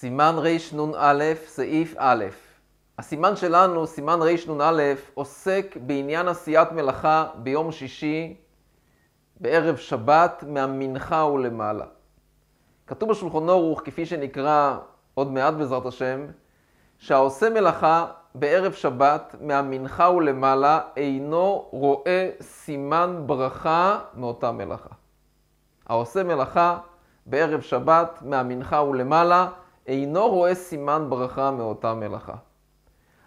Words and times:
סימן 0.00 0.36
רנ"א, 0.38 1.24
סעיף 1.46 1.94
א'. 1.98 2.24
הסימן 2.98 3.36
שלנו, 3.36 3.86
סימן 3.86 4.18
רנ"א, 4.22 4.94
עוסק 5.14 5.76
בעניין 5.86 6.28
עשיית 6.28 6.72
מלאכה 6.72 7.26
ביום 7.34 7.72
שישי, 7.72 8.36
בערב 9.40 9.76
שבת, 9.76 10.44
מהמנחה 10.46 11.24
ולמעלה. 11.24 11.84
כתוב 12.86 13.10
בשולחון 13.10 13.48
אורוך, 13.48 13.82
כפי 13.84 14.06
שנקרא 14.06 14.78
עוד 15.14 15.32
מעט 15.32 15.54
בעזרת 15.54 15.86
השם, 15.86 16.26
שהעושה 16.98 17.50
מלאכה 17.50 18.06
בערב 18.34 18.72
שבת 18.72 19.36
מהמנחה 19.40 20.10
ולמעלה 20.10 20.80
אינו 20.96 21.68
רואה 21.70 22.30
סימן 22.40 23.22
ברכה 23.26 23.98
מאותה 24.14 24.52
מלאכה. 24.52 24.94
העושה 25.86 26.22
מלאכה 26.22 26.78
בערב 27.26 27.60
שבת 27.60 28.18
מהמנחה 28.22 28.82
ולמעלה 28.82 29.48
אינו 29.88 30.28
רואה 30.28 30.54
סימן 30.54 31.06
ברכה 31.08 31.50
מאותה 31.50 31.94
מלאכה. 31.94 32.34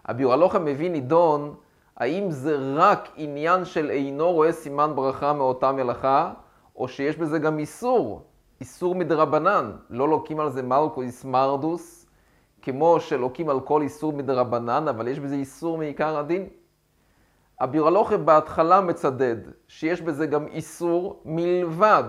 הביורלוך 0.05 0.55
מביא 0.55 0.91
נידון 0.91 1.55
האם 1.97 2.31
זה 2.31 2.57
רק 2.75 3.09
עניין 3.15 3.65
של 3.65 3.89
אינו 3.89 4.31
רואה 4.31 4.51
סימן 4.51 4.91
ברכה 4.95 5.33
מאותה 5.33 5.71
מלאכה, 5.71 6.33
או 6.75 6.87
שיש 6.87 7.17
בזה 7.17 7.39
גם 7.39 7.59
איסור, 7.59 8.25
איסור 8.59 8.95
מדרבנן, 8.95 9.71
לא 9.89 10.09
לוקים 10.09 10.39
על 10.39 10.49
זה 10.49 10.61
מלכו 10.61 11.01
איסמרדוס, 11.01 12.05
כמו 12.61 12.99
שלוקים 12.99 13.49
על 13.49 13.59
כל 13.59 13.81
איסור 13.81 14.13
מדרבנן, 14.13 14.87
אבל 14.87 15.07
יש 15.07 15.19
בזה 15.19 15.35
איסור 15.35 15.77
מעיקר 15.77 16.17
הדין. 16.17 16.47
הביורלוכה 17.59 18.17
בהתחלה 18.17 18.81
מצדד 18.81 19.37
שיש 19.67 20.01
בזה 20.01 20.25
גם 20.25 20.47
איסור 20.47 21.21
מלבד 21.25 22.03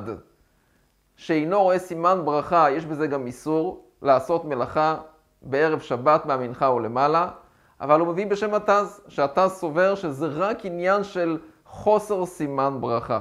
שאינו 1.16 1.62
רואה 1.62 1.78
סימן 1.78 2.22
ברכה, 2.24 2.70
יש 2.70 2.86
בזה 2.86 3.06
גם 3.06 3.26
איסור 3.26 3.91
לעשות 4.02 4.44
מלאכה 4.44 4.96
בערב 5.42 5.80
שבת 5.80 6.26
מהמנחה 6.26 6.70
ולמעלה, 6.70 7.28
אבל 7.80 8.00
הוא 8.00 8.08
מביא 8.08 8.26
בשם 8.26 8.54
התז, 8.54 9.00
שהתז 9.08 9.50
סובר 9.50 9.94
שזה 9.94 10.26
רק 10.26 10.64
עניין 10.64 11.04
של 11.04 11.38
חוסר 11.66 12.26
סימן 12.26 12.76
ברכה, 12.80 13.20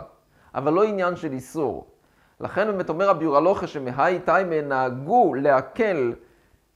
אבל 0.56 0.73
לא 0.73 0.84
עניין 0.84 1.16
של 1.16 1.32
איסור. 1.32 1.88
לכן 2.40 2.68
באמת 2.68 2.90
אומר 2.90 3.10
הביורלוכה 3.10 3.68
שמהי 3.68 4.20
תיימה 4.20 4.62
נהגו 4.62 5.34
להקל 5.34 6.14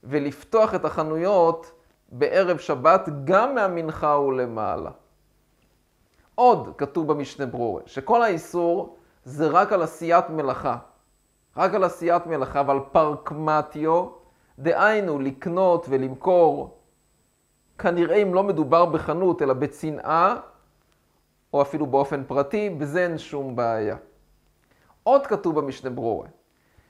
ולפתוח 0.04 0.74
את 0.74 0.84
החנויות 0.84 1.72
בערב 2.08 2.58
שבת 2.58 3.08
גם 3.24 3.54
מהמנחה 3.54 4.18
ולמעלה. 4.18 4.90
עוד 6.34 6.74
כתוב 6.78 7.12
במשנה 7.12 7.46
ברורה, 7.46 7.82
שכל 7.86 8.22
האיסור 8.22 8.96
זה 9.24 9.46
רק 9.46 9.72
על 9.72 9.82
עשיית 9.82 10.30
מלאכה. 10.30 10.76
רק 11.56 11.74
על 11.74 11.84
עשיית 11.84 12.26
מלאכה, 12.26 12.60
אבל 12.60 12.78
פרקמטיו, 12.92 14.06
דהיינו 14.58 15.18
לקנות 15.18 15.86
ולמכור, 15.88 16.78
כנראה 17.78 18.16
אם 18.16 18.34
לא 18.34 18.42
מדובר 18.42 18.84
בחנות 18.84 19.42
אלא 19.42 19.54
בצנעה, 19.54 20.36
או 21.52 21.62
אפילו 21.62 21.86
באופן 21.86 22.24
פרטי, 22.26 22.70
בזה 22.70 23.04
אין 23.04 23.18
שום 23.18 23.56
בעיה. 23.56 23.96
עוד 25.02 25.26
כתוב 25.26 25.60
במשנה 25.60 25.90
ברורה, 25.90 26.28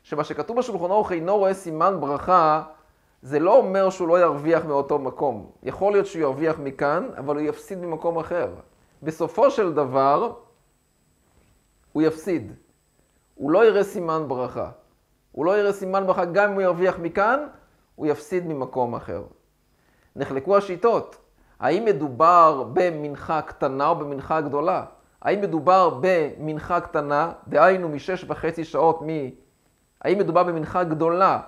שמה 0.02 0.24
שכתוב 0.24 0.58
בשולחון 0.58 0.90
אורך 0.90 1.12
אינו 1.12 1.36
רואה 1.36 1.54
סימן 1.54 1.96
ברכה, 2.00 2.62
זה 3.22 3.38
לא 3.38 3.56
אומר 3.56 3.90
שהוא 3.90 4.08
לא 4.08 4.20
ירוויח 4.20 4.64
מאותו 4.64 4.98
מקום. 4.98 5.50
יכול 5.62 5.92
להיות 5.92 6.06
שהוא 6.06 6.22
ירוויח 6.22 6.58
מכאן, 6.58 7.08
אבל 7.18 7.36
הוא 7.36 7.42
יפסיד 7.42 7.78
ממקום 7.78 8.18
אחר. 8.18 8.54
בסופו 9.02 9.50
של 9.50 9.72
דבר, 9.72 10.32
הוא 11.92 12.02
יפסיד. 12.02 12.52
הוא 13.36 13.50
לא 13.50 13.66
יראה 13.66 13.84
סימן 13.84 14.24
ברכה. 14.28 14.70
הוא 15.32 15.46
לא 15.46 15.58
יראה 15.58 15.72
סימן 15.72 16.06
ברכה 16.06 16.24
גם 16.24 16.48
אם 16.48 16.54
הוא 16.54 16.62
ירוויח 16.62 16.98
מכאן, 16.98 17.46
הוא 17.94 18.06
יפסיד 18.06 18.46
ממקום 18.46 18.94
אחר. 18.94 19.22
נחלקו 20.16 20.56
השיטות. 20.56 21.16
האם 21.60 21.84
מדובר 21.84 22.64
במנחה 22.72 23.42
קטנה 23.42 23.88
או 23.88 23.96
במנחה 23.96 24.40
גדולה? 24.40 24.84
האם 25.22 25.40
מדובר 25.40 25.98
במנחה 26.00 26.80
קטנה, 26.80 27.32
דהיינו 27.48 27.88
משש 27.88 28.24
וחצי 28.28 28.64
שעות 28.64 29.02
מ... 29.02 29.06
האם 30.02 30.18
מדובר 30.18 30.42
במנחה 30.42 30.84
גדולה, 30.84 31.40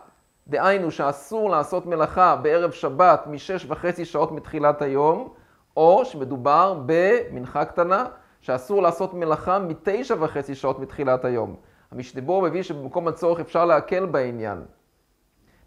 דהיינו 0.48 0.90
שאסור 0.90 1.50
לעשות 1.50 1.86
מלאכה 1.86 2.36
בערב 2.36 2.70
שבת 2.70 3.26
משש 3.26 3.66
וחצי 3.68 4.04
שעות 4.04 4.32
מתחילת 4.32 4.82
היום, 4.82 5.28
או 5.76 6.04
שמדובר 6.04 6.80
במנחה 6.86 7.64
קטנה, 7.64 8.06
שאסור 8.40 8.82
לעשות 8.82 9.14
מלאכה 9.14 9.58
מתשע 9.58 10.14
וחצי 10.20 10.54
שעות 10.54 10.78
מתחילת 10.78 11.24
היום. 11.24 11.56
המשתבור 11.92 12.42
מביא 12.42 12.62
שבמקום 12.62 13.08
הצורך 13.08 13.40
אפשר 13.40 13.64
להקל 13.64 14.06
בעניין. 14.06 14.64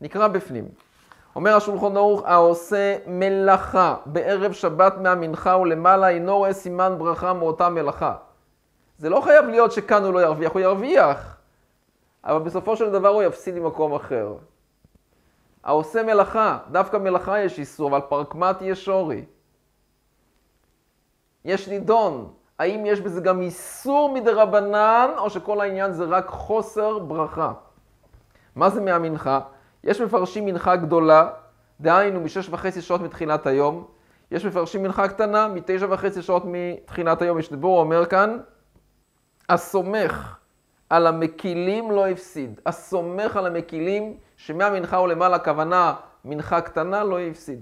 נקרא 0.01 0.27
בפנים. 0.27 0.67
אומר 1.35 1.55
השולחון 1.55 1.97
ערוך, 1.97 2.21
העושה 2.25 2.97
מלאכה 3.07 3.95
בערב 4.05 4.51
שבת 4.51 4.97
מהמנחה 4.97 5.57
ולמעלה 5.57 6.09
אינו 6.09 6.37
רואה 6.37 6.53
סימן 6.53 6.95
ברכה 6.97 7.33
מאותה 7.33 7.69
מלאכה. 7.69 8.15
זה 8.97 9.09
לא 9.09 9.21
חייב 9.21 9.45
להיות 9.45 9.71
שכאן 9.71 10.03
הוא 10.03 10.13
לא 10.13 10.19
ירוויח, 10.19 10.51
הוא 10.51 10.61
ירוויח, 10.61 11.37
אבל 12.23 12.39
בסופו 12.39 12.77
של 12.77 12.91
דבר 12.91 13.09
הוא 13.09 13.23
יפסיד 13.23 13.55
ממקום 13.55 13.93
אחר. 13.93 14.35
העושה 15.63 16.03
מלאכה, 16.03 16.57
דווקא 16.71 16.97
מלאכה 16.97 17.39
יש 17.39 17.59
איסור, 17.59 17.89
אבל 17.89 18.01
פרקמט 18.09 18.61
יש 18.61 18.85
שורי. 18.85 19.25
יש 21.45 21.67
נידון, 21.67 22.33
האם 22.61 22.85
יש 22.85 23.01
בזה 23.01 23.21
גם 23.21 23.41
איסור 23.41 24.13
מדרבנן, 24.13 25.09
או 25.17 25.29
שכל 25.29 25.61
העניין 25.61 25.91
זה 25.91 26.03
רק 26.03 26.27
חוסר 26.27 26.99
ברכה? 26.99 27.53
מה 28.55 28.69
זה 28.69 28.81
מהמנחה? 28.81 29.39
יש 29.83 30.01
מפרשים 30.01 30.45
מנחה 30.45 30.75
גדולה, 30.75 31.29
דהיינו 31.79 32.19
משש 32.19 32.49
וחצי 32.49 32.81
שעות 32.81 33.01
מתחילת 33.01 33.47
היום. 33.47 33.85
יש 34.31 34.45
מפרשים 34.45 34.83
מנחה 34.83 35.07
קטנה, 35.07 35.47
מתשע 35.47 35.87
וחצי 35.89 36.21
שעות 36.21 36.43
מתחילת 36.45 37.21
היום. 37.21 37.39
יש 37.39 37.49
דיבור 37.49 37.79
אומר 37.79 38.05
כאן, 38.05 38.37
הסומך 39.49 40.37
על 40.89 41.07
המקילים 41.07 41.91
לא 41.91 42.07
הפסיד. 42.07 42.59
הסומך 42.65 43.37
על 43.37 43.47
המקילים, 43.47 44.17
שמהמנחה 44.37 44.99
ולמעלה 44.99 45.35
הכוונה 45.35 45.93
מנחה 46.25 46.61
קטנה, 46.61 47.03
לא 47.03 47.19
הפסיד. 47.19 47.61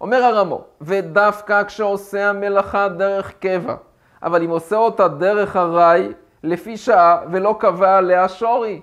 אומר 0.00 0.22
הרמו, 0.24 0.64
ודווקא 0.80 1.64
כשעושה 1.64 2.30
המלאכה 2.30 2.88
דרך 2.88 3.32
קבע, 3.38 3.76
אבל 4.22 4.42
אם 4.42 4.50
עושה 4.50 4.76
אותה 4.76 5.08
דרך 5.08 5.56
ארעי, 5.56 6.12
לפי 6.42 6.76
שעה, 6.76 7.18
ולא 7.30 7.56
קבע 7.58 7.96
עליה 7.96 8.28
שורי. 8.28 8.80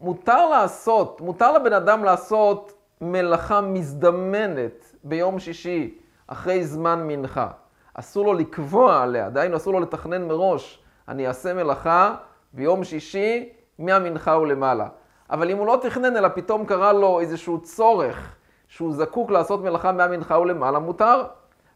מותר 0.00 0.48
לעשות, 0.48 1.20
מותר 1.20 1.52
לבן 1.52 1.72
אדם 1.72 2.04
לעשות 2.04 2.72
מלאכה 3.00 3.60
מזדמנת 3.60 4.96
ביום 5.04 5.38
שישי, 5.38 5.98
אחרי 6.26 6.64
זמן 6.64 7.06
מנחה. 7.06 7.48
אסור 7.94 8.24
לו 8.24 8.34
לקבוע 8.34 9.02
עליה, 9.02 9.30
דהיינו 9.30 9.56
אסור 9.56 9.72
לו 9.72 9.80
לתכנן 9.80 10.28
מראש, 10.28 10.82
אני 11.08 11.28
אעשה 11.28 11.54
מלאכה 11.54 12.14
ביום 12.52 12.84
שישי 12.84 13.48
מהמנחה 13.78 14.38
ולמעלה. 14.38 14.88
אבל 15.30 15.50
אם 15.50 15.58
הוא 15.58 15.66
לא 15.66 15.78
תכנן, 15.82 16.16
אלא 16.16 16.28
פתאום 16.28 16.66
קרה 16.66 16.92
לו 16.92 17.20
איזשהו 17.20 17.60
צורך 17.62 18.36
שהוא 18.68 18.92
זקוק 18.92 19.30
לעשות 19.30 19.62
מלאכה 19.62 19.92
מהמנחה 19.92 20.38
ולמעלה, 20.38 20.78
מותר. 20.78 21.22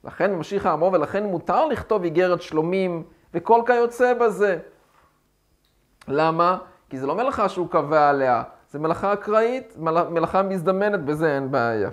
לכן 0.04 0.34
ממשיך 0.34 0.66
האמור, 0.66 0.92
ולכן 0.92 1.24
מותר 1.24 1.66
לכתוב 1.66 2.04
איגרת 2.04 2.42
שלומים 2.42 3.02
וכל 3.34 3.62
כיוצא 3.66 4.14
בזה. 4.14 4.58
למה? 6.08 6.58
כי 6.90 6.98
זה 6.98 7.06
לא 7.06 7.14
מלאכה 7.14 7.48
שהוא 7.48 7.68
קבע 7.68 8.08
עליה, 8.08 8.42
זה 8.70 8.78
מלאכה 8.78 9.12
אקראית, 9.12 9.74
מלאכה 10.10 10.42
מזדמנת, 10.42 11.04
בזה 11.04 11.34
אין 11.34 11.50
בעיה. 11.50 11.90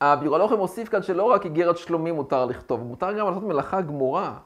הביורלוכם 0.00 0.56
מוסיף 0.56 0.88
כאן 0.88 1.02
שלא 1.02 1.22
רק 1.22 1.44
איגרת 1.44 1.76
שלומים 1.76 2.14
מותר 2.14 2.44
לכתוב, 2.44 2.82
מותר 2.82 3.12
גם 3.12 3.26
לעשות 3.26 3.42
מלאכה 3.42 3.80
גמורה. 3.80 4.38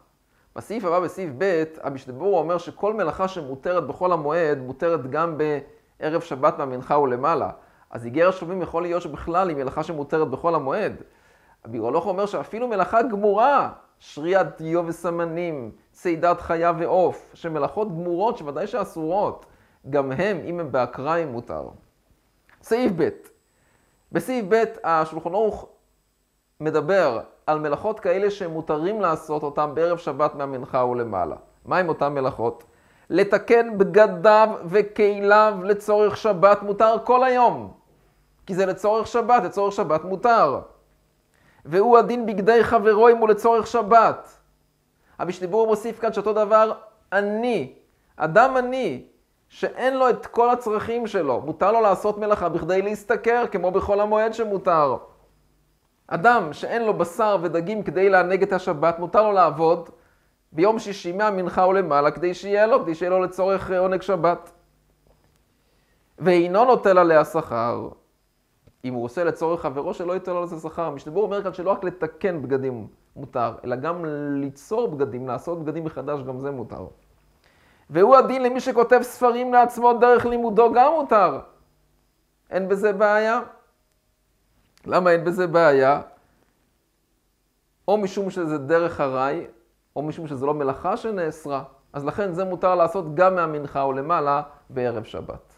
בסעיף 0.56 0.84
הבא, 0.84 1.00
בסעיף 1.00 1.30
ב', 1.38 1.64
המשתבור 1.82 2.38
אומר 2.38 2.58
שכל 2.58 2.94
מלאכה 2.94 3.28
שמותרת 3.28 3.86
בחול 3.86 4.12
המועד, 4.12 4.58
מותרת 4.58 5.10
גם 5.10 5.38
בערב 5.38 6.20
שבת 6.20 6.58
מהמנחה 6.58 6.98
ולמעלה. 6.98 7.50
אז 7.90 8.04
איגרת 8.04 8.34
שלומים 8.34 8.62
יכול 8.62 8.82
להיות 8.82 9.02
שבכלל 9.02 9.48
היא 9.48 9.56
מלאכה 9.56 9.82
שמותרת 9.82 10.28
בחול 10.28 10.54
המועד. 10.54 11.02
הבירולוך 11.64 12.06
אומר 12.06 12.26
שאפילו 12.26 12.68
מלאכה 12.68 13.02
גמורה, 13.02 13.70
שריית 13.98 14.46
דיו 14.58 14.86
וסמנים, 14.86 15.70
צידת 15.92 16.40
חיה 16.40 16.72
ועוף, 16.78 17.30
שמלאכות 17.34 17.88
גמורות 17.88 18.38
שוודאי 18.38 18.66
שאסורות, 18.66 19.46
גם 19.90 20.12
הם, 20.12 20.40
אם 20.44 20.60
הם 20.60 20.72
באקראי, 20.72 21.24
מותר. 21.24 21.68
סעיף 22.62 22.92
ב' 22.96 23.08
בסעיף 24.12 24.44
ב' 24.48 24.64
השולחון 24.84 25.34
ערוך 25.34 25.68
מדבר 26.60 27.20
על 27.46 27.58
מלאכות 27.58 28.00
כאלה 28.00 28.30
שמותרים 28.30 29.00
לעשות 29.00 29.42
אותם 29.42 29.70
בערב 29.74 29.98
שבת 29.98 30.34
מהמנחה 30.34 30.84
ולמעלה. 30.84 31.36
מהם 31.64 31.88
אותן 31.88 32.12
מלאכות? 32.14 32.64
לתקן 33.10 33.78
בגדיו 33.78 34.48
וכליו 34.64 35.58
לצורך 35.64 36.16
שבת 36.16 36.62
מותר 36.62 36.94
כל 37.04 37.24
היום. 37.24 37.77
כי 38.48 38.54
זה 38.54 38.66
לצורך 38.66 39.06
שבת, 39.06 39.44
לצורך 39.44 39.74
שבת 39.74 40.04
מותר. 40.04 40.60
והוא 41.64 41.98
הדין 41.98 42.26
בגדי 42.26 42.64
חברו 42.64 43.08
אם 43.08 43.16
הוא 43.16 43.28
לצורך 43.28 43.66
שבת. 43.66 44.38
המשתיבור 45.18 45.66
מוסיף 45.66 46.00
כאן 46.00 46.12
שאותו 46.12 46.32
דבר 46.32 46.72
אני, 47.12 47.72
אדם 48.16 48.56
אני, 48.56 49.06
שאין 49.48 49.96
לו 49.96 50.10
את 50.10 50.26
כל 50.26 50.50
הצרכים 50.50 51.06
שלו. 51.06 51.40
מותר 51.40 51.72
לו 51.72 51.80
לעשות 51.80 52.18
מלאכה 52.18 52.48
בכדי 52.48 52.82
להשתכר, 52.82 53.44
כמו 53.50 53.70
בכל 53.70 54.00
המועד 54.00 54.34
שמותר. 54.34 54.96
אדם 56.06 56.52
שאין 56.52 56.84
לו 56.84 56.94
בשר 56.94 57.36
ודגים 57.42 57.82
כדי 57.82 58.08
לענג 58.08 58.42
את 58.42 58.52
השבת, 58.52 58.98
מותר 58.98 59.22
לו 59.22 59.32
לעבוד 59.32 59.90
ביום 60.52 60.78
שישי 60.78 61.12
מהמנחה 61.12 61.66
ולמעלה 61.66 62.10
כדי 62.10 62.34
שיהיה 62.34 62.66
לו, 62.66 62.82
כדי 62.82 62.94
שיהיה 62.94 63.10
לו 63.10 63.22
לצורך 63.22 63.70
עונג 63.70 64.02
שבת. 64.02 64.50
ואינו 66.18 66.64
נוטל 66.64 66.98
עליה 66.98 67.24
שכר. 67.24 67.88
אם 68.84 68.94
הוא 68.94 69.04
עושה 69.04 69.24
לצורך 69.24 69.60
חברו, 69.60 69.94
שלא 69.94 70.12
ייתן 70.12 70.32
לו 70.32 70.42
לזה 70.42 70.60
שכר. 70.60 70.90
משתבור 70.90 71.22
אומר 71.22 71.42
כאן 71.42 71.52
שלא 71.52 71.70
רק 71.70 71.84
לתקן 71.84 72.42
בגדים 72.42 72.86
מותר, 73.16 73.54
אלא 73.64 73.76
גם 73.76 74.04
ליצור 74.40 74.88
בגדים, 74.88 75.28
לעשות 75.28 75.64
בגדים 75.64 75.84
מחדש, 75.84 76.22
גם 76.22 76.38
זה 76.38 76.50
מותר. 76.50 76.86
והוא 77.90 78.16
הדין 78.16 78.42
למי 78.42 78.60
שכותב 78.60 79.00
ספרים 79.02 79.52
לעצמו 79.52 79.92
דרך 79.92 80.26
לימודו, 80.26 80.72
גם 80.72 80.92
מותר. 80.92 81.40
אין 82.50 82.68
בזה 82.68 82.92
בעיה. 82.92 83.40
למה 84.86 85.10
אין 85.10 85.24
בזה 85.24 85.46
בעיה? 85.46 86.00
או 87.88 87.96
משום 87.96 88.30
שזה 88.30 88.58
דרך 88.58 89.00
ארעי, 89.00 89.46
או 89.96 90.02
משום 90.02 90.26
שזה 90.26 90.46
לא 90.46 90.54
מלאכה 90.54 90.96
שנאסרה. 90.96 91.62
אז 91.92 92.04
לכן 92.04 92.32
זה 92.32 92.44
מותר 92.44 92.74
לעשות 92.74 93.14
גם 93.14 93.34
מהמנחה 93.34 93.82
או 93.82 93.92
למעלה 93.92 94.42
בערב 94.70 95.04
שבת. 95.04 95.57